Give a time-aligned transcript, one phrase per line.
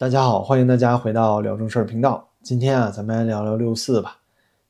[0.00, 2.30] 大家好，欢迎大家回到聊正事儿频道。
[2.42, 4.16] 今天啊，咱们来聊聊六四吧。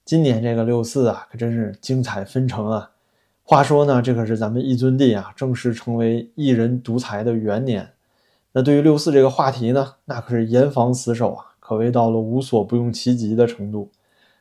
[0.05, 2.91] 今年这个六四啊，可真是精彩纷呈啊。
[3.45, 7.91] 话说呢，这可是咱们一尊帝啊正式成为一人独裁的元年。
[8.51, 13.89] 那对于六四这个话题呢，那可是严防死守啊，可谓到了无所不用其极的程度。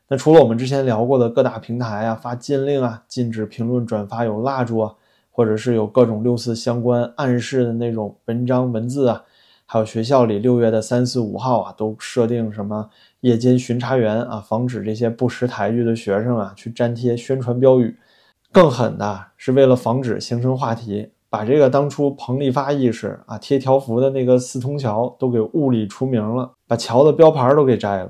[0.07, 4.95] 那除了我们之前聊过的各大平台啊发禁令啊，禁止评论转发有蜡烛啊，
[5.29, 9.23] 或者是有各种六四相关暗示的那种文章文字啊。
[9.72, 17.95] 还有学校里六月的三四五号啊，都设定什么夜间巡查员啊，防止这些不识抬举的学生啊去粘贴宣传标语。
[18.52, 28.09] 更狠的是为了防止形成话题，把这个当初彭立发意识啊贴条幅的那个四通桥都给物理除名了，把桥的标牌都给摘了。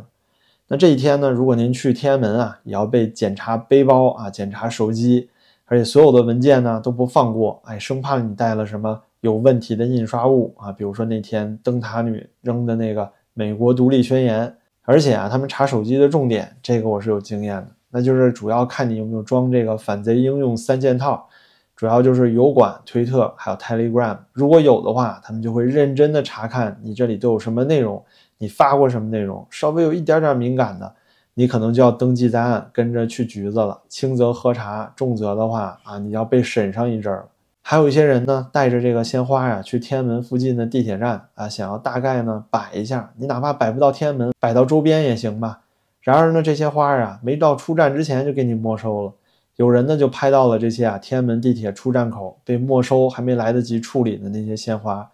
[0.69, 5.29] 那这一天呢，如果您去天安门啊，也要被检查背包啊，检查手机，
[5.65, 9.01] 而且所有的文件呢都不放过，哎，生怕你带了什么。
[9.21, 21.27] 有问题的印刷物啊，比如说那天灯塔女扔的那个美国独立宣言，而且啊，他们查手机的重点，这个我是有经验的，那就是主要看你有没有装这个反贼应用三件套，
[21.75, 28.03] 主要就是油管、推特还有 Telegram，如果有的话，他们就会认真的查看你这里都有什么内容，
[28.37, 30.93] 你发过什么内容，稍微有一点点敏感的，
[31.33, 37.27] 你可能就要登记在案，跟着去局子了，轻则喝茶，重则的话啊，你要被审上一阵儿。
[37.69, 43.13] 还有一些人呢，带着这个鲜花呀，去天安门附近的地铁站啊，想要大概呢摆一下。
[43.15, 45.59] 你哪怕摆不到天安门，摆到周边也行吧。
[46.01, 49.13] 然而呢，这些花啊，没到出站之前就给你没收了。
[49.57, 55.07] 有人呢就拍到了这些啊，天安门地铁出站口被没收还没来得及处理的那些鲜花，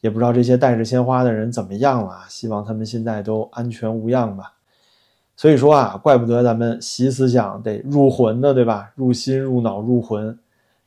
[0.00, 2.22] 也不知道这些带着鲜花的人怎么样了。
[2.28, 4.54] 希望他们现在都安全无恙吧。
[5.36, 8.90] 所以说啊，怪不得咱们习思想得入魂呢，对吧？
[8.96, 10.36] 入心、入脑、入魂。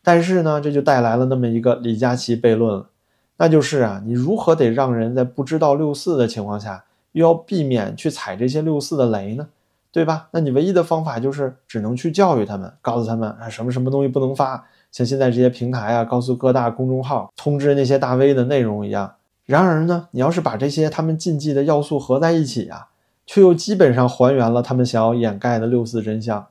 [0.04, 2.90] 但是呢，这就带来了那么一个李佳琦悖论了，
[3.38, 9.48] 那就是啊，你如何得让人在不知道六四的情况下，又要避免去踩这些六四的雷呢？
[9.92, 10.28] 对吧？
[10.32, 19.14] 那你唯一的方法就是只能去教育他们，告诉他们啊，什么什么东西不能发，像现在这些平台啊，告诉各大公众号通知那些大 V 的内容一样。
[19.46, 22.88] 然而呢，你要是把这些他们禁忌的要素合在一起啊，
[23.28, 26.48] 却又基本上还原了他们想要掩盖的六四真相。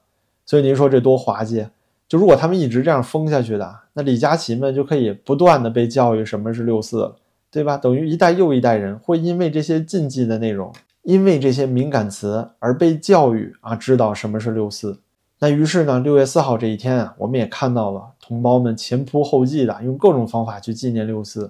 [0.46, 1.66] 所以您说这多滑稽？
[2.12, 7.10] 就如果他们一直这样封下去的，那李佳琦们就可以不断的被教育什么是六四，
[7.50, 7.78] 对吧？
[7.78, 10.70] 等于一代又一代人会因为这些禁忌的内容，
[11.04, 15.00] 因为这些敏感词而被教育啊，知道什么是六四。
[15.38, 21.46] 那于是呢，六月四号这一天啊，我们也看到了同胞们前仆后继的用各种方法去纪念六四，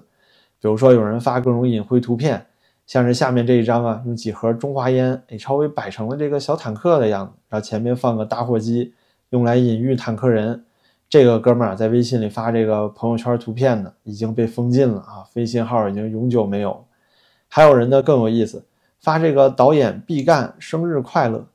[0.61, 2.45] 比如说有人发各种隐晦图片，
[2.87, 8.93] 像是下面这一张啊，用几盒中华烟哎稍微摆成了这个小坦克的样子，然后前面放个打火机。
[9.33, 10.63] 用来隐喻坦克人，
[11.09, 16.85] 这个哥们儿在微信里发这个朋友圈图片呢已经被封禁了啊，微信号已经永久没有。
[17.49, 18.63] 还有人呢更有意思，
[19.01, 21.47] 发这个导演毕赣生日快乐。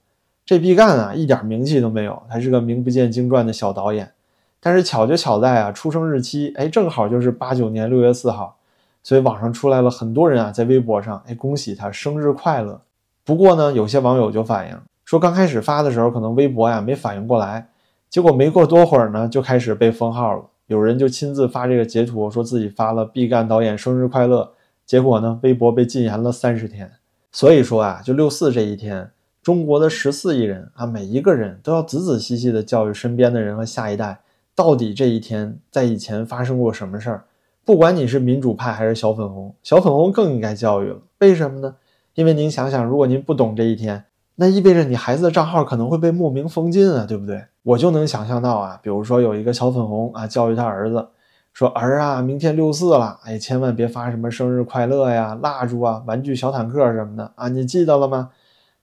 [0.44, 4.10] 这毕赣啊一点名气都没有，他是个名不见经传的小导演。
[4.58, 8.56] 但是巧就巧在啊，出生日期哎正好就是八九年六月四号，
[9.04, 12.80] 所以网上出来了很多人啊在微博上哎恭喜他生日快乐。
[13.24, 14.76] 不过呢，有些网友就反映。
[15.08, 17.66] 说刚开始发的时候，可能微博呀没反应过来，
[18.10, 20.44] 结果没过多会儿呢，就开始被封号了。
[20.66, 24.52] 有人就亲自发这个截图，说自己发了毕赣导演生日快乐，
[24.84, 26.92] 结果呢，微博被禁言了三十天。
[27.32, 29.10] 所以说啊，就六四这一天，
[29.42, 34.20] 中国的十四亿人啊，每一个人都要仔仔细细的教育身边的人和下一代，
[34.54, 37.24] 到底这一天在以前发生过什么事儿。
[37.64, 40.98] 不管你是民主派还是小粉红，小粉红更应该教育了。
[41.20, 41.76] 为什么呢？
[42.12, 44.04] 因为您想想，如果您不懂这一天。
[44.40, 47.44] 那意味着你孩子的账号可能会被莫名封禁啊，对不对？
[47.64, 51.08] 我就能想象到啊，比如说有一个小粉红啊，教育他儿子
[51.52, 58.30] 说：“儿啊，明天六四了，哎，千万别发什么生日快乐呀、蜡烛啊、玩具小坦克什么的啊，你记得了吗？”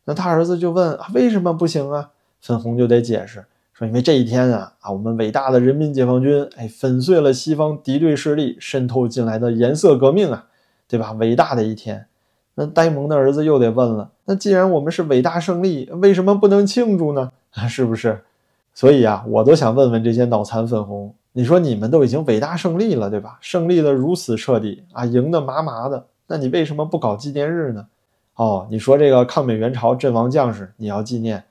[0.04, 2.10] 那他儿子就问啊，为什么不行啊？
[2.42, 10.48] 粉红就得解释说：“因为这一天啊啊，我们伟大的人民解放军哎，粉碎了西方敌对势力渗透进来的颜色革命啊，
[10.90, 11.14] 对吧？
[11.14, 12.08] 伟大的一天。”
[12.56, 17.32] 那呆萌的儿子又得问了：那既然我们是伟大胜利，为什么不能庆祝呢？
[17.70, 18.24] 是不是？
[18.74, 23.38] 所以啊，我都想问问这些脑残粉红：你说你们都已经伟大胜利了，对吧？
[23.40, 27.88] 胜利的如此彻底啊，赢得麻麻的，那你为什么不搞纪念日呢？
[28.36, 31.46] 哦，你说这个抗美援朝阵亡将士你要纪念，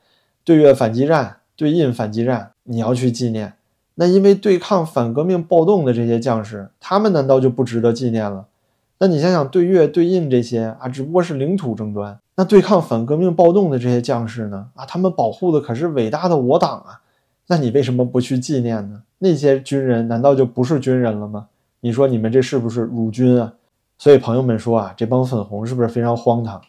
[0.44, 3.54] 对越反击战、对印反击战你要去纪念，
[3.94, 8.46] 那因为对抗反革命暴动的这些将士，他们难道就不值得纪念了？
[8.98, 12.18] 那你想想，对越、对印这些啊，只不过是领土争端。
[12.36, 14.68] 那对抗反革命暴动的这些将士呢？
[14.74, 17.00] 啊，他们保护的可是伟大的我党啊！
[17.46, 19.02] 那你为什么不去纪念呢？
[19.18, 21.48] 那些军人难道就不是军人了吗？
[21.80, 23.52] 你说你们这是不是辱军啊？
[23.98, 26.60] 所以朋友们说啊，这帮粉红是不是非常荒唐？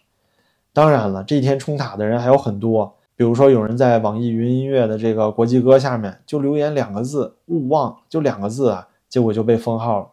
[0.73, 10.07] 当然了，这一天冲塔的人还有很多，比如说有人在网易云音乐的这个国际歌下面就留言两个字“勿忘”，就两个字啊，结果就被封号了。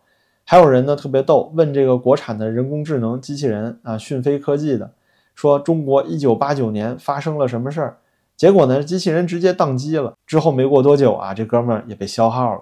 [0.52, 4.90] 还有人呢特别逗，问这个国产的人工智能机器人啊，讯飞科技的，
[5.34, 7.96] 说中国一九八九年发生了什么事儿？
[8.36, 10.12] 结果呢，机器人直接宕机了。
[10.26, 12.60] 之后没过多久啊，这哥们儿也被消耗了。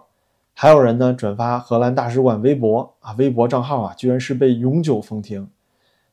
[0.55, 5.49] 还有人呢转发荷兰大使馆微博啊，微博账号啊，居然是被永久封停。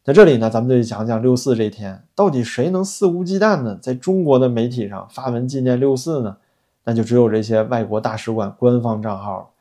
[0.04, 6.38] 在这里呢，咱们就讲讲六四这天到底谁能肆无忌惮的在中国的媒体上发文纪念六四呢？
[6.86, 9.54] 那就只有这些外国大使馆官方账号。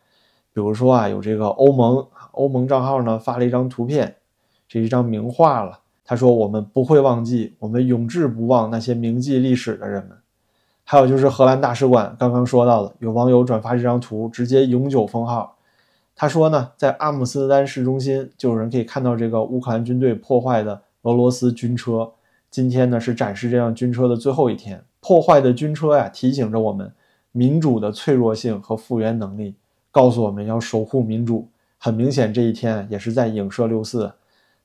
[0.57, 4.17] 比如说啊，有这个欧盟欧盟账号呢发了一张图片，
[4.67, 5.81] 这一张名画了。
[6.03, 10.17] 他说：“我们不会忘记，我们永志不忘那些铭记历史的人们。”
[10.83, 15.59] 还有就是荷兰大使馆刚刚说到的，有网友转发这张图，直接永久封号。
[16.15, 22.11] 他说呢，在阿姆斯特丹市中心就有人可以看到这个乌克兰军队破坏的俄罗斯军车。
[22.51, 26.91] 今天呢是展示这辆军车的最后一天，破坏的军车呀，提醒着我们
[27.33, 29.55] 民主的脆弱性和复原能力，
[29.97, 31.49] 告诉我们要守护民主。
[31.79, 34.13] 很明显，这一天也是在影射六四。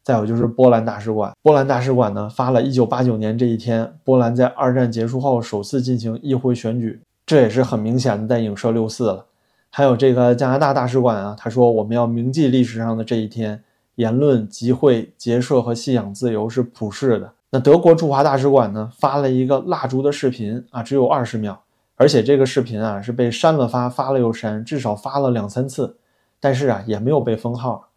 [0.04, 9.26] 再有就是波兰大使馆，波兰大使馆呢发了一九八九年这一天，波兰在二战结束后首次进行议会选举，这也是很明显的在影射六四了。
[9.70, 13.64] 还有这个加拿大大使馆啊，他说我们要铭记历史上的这一天，
[13.96, 17.32] 言论、集会、结社和信仰自由是普世的。
[17.52, 21.62] 那德国驻华大使馆呢发了一个蜡烛的视频啊，只有二十秒，
[22.02, 25.98] 而且这个视频啊是被删了发，发了又删，至少发了两三次，
[26.40, 27.90] 但是啊也没有被封号。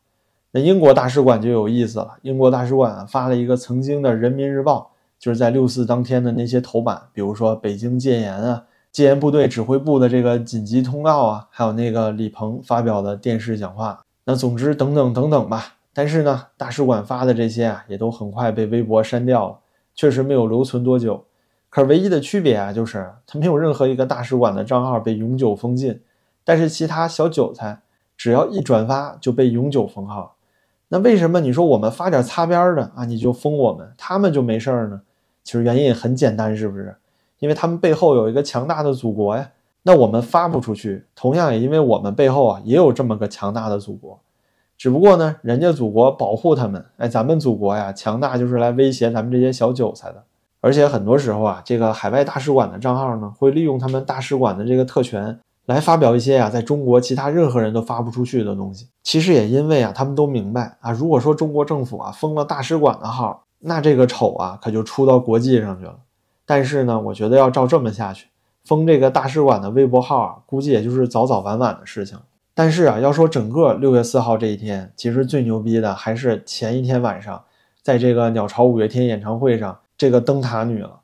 [0.51, 4.93] 那英国大使馆就有意思了，英国大使馆发了一个曾经的《人民日报》，
[5.25, 13.99] 就是在六四当天的那些头版，比如说北京戒严啊，戒严部队指挥部的这个紧急通告啊，还有那个李鹏发表的电视讲话。
[14.27, 15.77] 那总之等等等等吧。
[15.95, 19.59] 但是呢，大使馆发的这些啊，也都很快被微博删掉了，
[19.95, 21.25] 确实没有留存多久。
[21.75, 26.01] 可是唯一的区别啊，就是它没有任何一个大使馆的账号被永久封禁，
[26.45, 27.81] 但是其他小韭菜
[28.17, 30.37] 只要一转发就被永久封号。
[30.87, 35.01] 那为什么你说我们发点擦边的啊，你就封我们，他们就没事儿呢？
[35.43, 36.95] 其实原因也很简单，是不是？
[37.41, 39.51] 因为他们背后有一个强大的祖国呀。
[39.83, 44.21] 那我们发不出去，同样也因为我们背后啊也有这么个强大的祖国。
[44.79, 50.23] 只不过呢，人家祖国保护他们，哎，咱们祖国呀强大就是来威胁咱们这些小韭菜的。
[50.65, 55.39] 而且很多时候啊，这个海外大使馆的账号呢，会利用他们大使馆的这个特权。
[55.67, 58.89] 来发表一些啊，在中国其他任何人都发不出去的东西。
[59.03, 65.97] 其实也因为啊，他们都明白啊，如果说中国政府啊封了大使馆的号，那这个丑啊可就出到国际上去了。
[66.45, 68.27] 但是呢，我觉得要照这么下去，
[68.67, 72.19] 封这个大使馆的微博号啊，估计也就是早早晚晚的事情。
[72.55, 77.43] 但是啊，要说整个六月四号这一天，其实最牛逼的还是前一天晚上，
[77.83, 81.01] 在这个鸟巢五月天演唱会上，这个灯塔女了。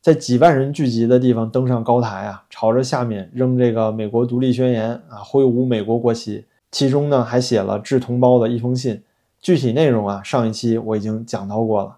[0.00, 9.02] 在几万人聚集的地方登上高台啊，朝着下面扔这个美国独立宣言啊，挥舞美国国旗，其中呢还写了致同胞的一封信。
[9.40, 11.96] 具体内容啊，上一期我已经讲到过了。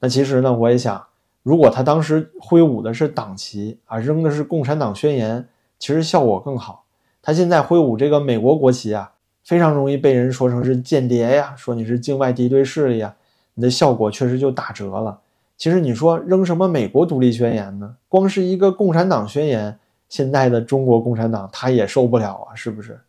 [0.00, 1.06] 那其实呢，我也想，
[1.42, 5.48] 如果他当时挥舞的是党旗啊，扔的是共产党宣言，
[5.78, 6.84] 其实效果更好。
[7.22, 9.12] 他现在挥舞这个美国国旗啊，
[9.42, 13.16] 非常容易被人说成是间谍呀，说你是境外敌对势力啊，
[13.54, 15.20] 你的效果确实就打折了。
[15.56, 17.96] 其实你说扔什么美国独立宣言呢？
[18.08, 23.00] 光是一个共产党宣言，现在的中国共产党他也受不了啊，是不是？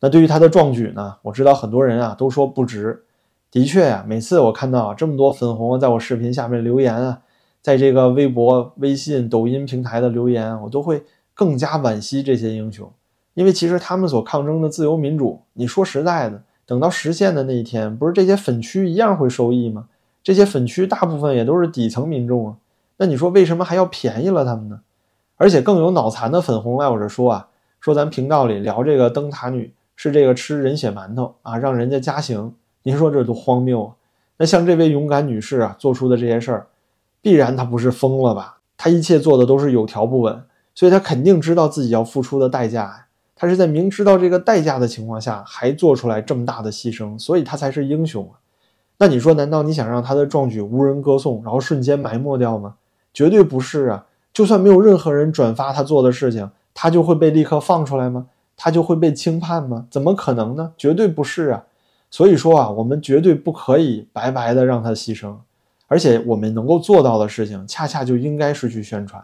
[0.00, 1.16] 那对于他的壮举呢？
[1.22, 3.02] 我知道很多人啊都说不值。
[3.50, 7.20] 的确呀，每次我看到这么多粉红在我视频下面留言啊，
[7.62, 12.90] 在这个微博、微信、抖音平台的留言，我都会更加惋惜这些英雄，
[13.34, 19.86] 因为其实他们所抗争的自由民主，你说实在的，等到实现的那一天，不是这些粉区一样会受益吗？
[20.24, 22.56] 这些粉区大部分也都是底层民众啊，
[22.96, 24.80] 那你说为什么还要便宜了他们呢？
[25.36, 27.48] 而且更有脑残的粉红来我这说啊，
[27.80, 32.54] 说咱频道里聊这个灯塔女是这个吃人血馒头啊，让人家加刑，
[32.84, 33.92] 您说这多荒谬啊！
[34.38, 36.66] 那像这位勇敢女士啊做出的这些事儿，
[37.20, 38.58] 必然她不是疯了吧？
[38.76, 40.42] 她一切做的都是有条不紊，
[40.74, 43.06] 所以她肯定知道自己要付出的代价呀。
[43.36, 48.40] 她是在明知道这个代价的情况下，还做出来这么大的牺牲，所以她才是英雄啊！
[48.98, 52.76] 那你说，难道你想让他的壮举无人歌颂，然后瞬间埋没掉吗？
[53.12, 54.06] 绝对不是啊！
[54.32, 58.26] 就算没有任何人转发他做的事情，他就会被立刻放出来吗？
[58.56, 59.86] 他就会被轻判吗？
[59.90, 60.72] 怎么可能呢？
[60.76, 61.64] 绝对不是啊！
[62.10, 65.34] 所以说啊，我们绝对不可以白白的让他牺牲，
[65.88, 69.22] 而且我们能够做到的事情，恰恰就应该是去宣传。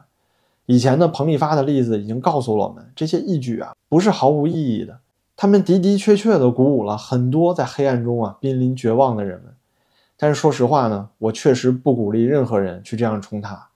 [0.67, 4.99] 以前的彭丽发的例子已经告诉我们，这些义举啊，不是毫无意义的。
[5.37, 9.55] 他们的的确确的鼓舞了很多在黑暗中啊濒临绝望的人们。
[10.23, 13.69] 但是说实话呢，我确实不鼓励任何人去这样冲塔，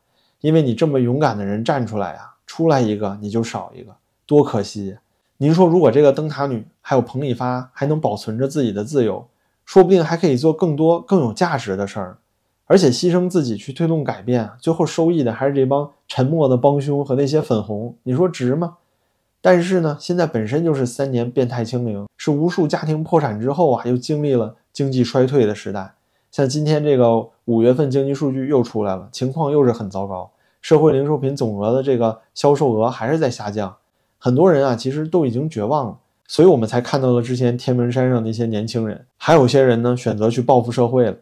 [0.42, 3.96] 因为你这么勇敢的人站出来啊，出来一个你就少一个，
[4.26, 4.98] 多可惜！
[5.38, 9.26] 您说，如果这个灯塔女还有彭丽发还能保存着自己的自由，
[9.64, 12.18] 说不定还可以做更多更有价值的事儿，
[12.66, 18.76] 而且牺牲自己去推动改变，最后受益的还是这帮沉默的帮凶和那些粉红，你说值吗？
[19.40, 25.94] 但是呢，现在本身就是三年变态清零，是无数家庭破产之后啊，又经历了经济衰退的时代。
[26.34, 30.28] 像今天这个五月份经济数据又出来了，情况又是很糟糕，
[30.60, 33.72] 社会零售品总额的这个销售额还是在下降，
[34.18, 41.16] 很多人啊其实都已经绝望了，所以我们才看到了之前天门山上那些年轻人，还有些人呢选择去报复社会了。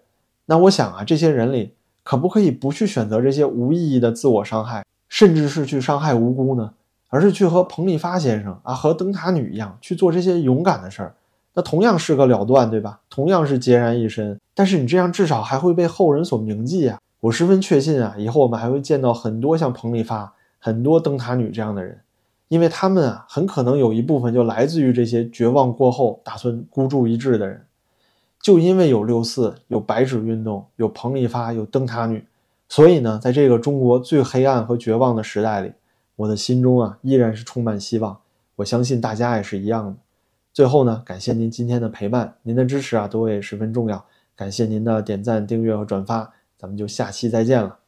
[0.46, 6.72] 那我想啊，这些人里可不可以不去选择这些无意义的自我伤害，甚至是去伤害无辜呢？
[7.10, 11.14] 而是去和彭丽发先生啊，和灯塔女一样去做这些勇敢的事儿。
[11.54, 13.00] 那同样是个了断，对吧？
[13.10, 16.98] 同样是孑然一身，但是你这样至少还会被后人所铭记啊！
[17.20, 22.00] 我十分确信啊，以后我们还会见到很多像彭丽发、很多灯塔女这样的人，
[22.48, 27.64] 因为他们啊，很可能有一部分就来自于这些绝望过后打算孤注一掷的人。
[28.40, 32.24] 就因为有六四、有白纸运动、有彭丽发、有灯塔女，
[32.68, 35.72] 所以呢，在这个中国最黑暗和绝望的时代里，
[36.16, 38.18] 我的心中啊，依然是充满希望。
[38.56, 39.94] 我相信大家也是一样的。
[40.52, 44.04] 最后呢，感谢您今天的陪伴，您的支持啊，对我也十分重要。
[44.36, 47.81] 感谢您的点赞、订阅和转发，咱们就下期再见了。